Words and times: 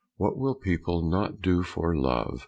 What 0.17 0.35
will 0.35 0.55
people 0.55 1.03
not 1.07 1.43
do 1.43 1.61
for 1.61 1.95
love!" 1.95 2.39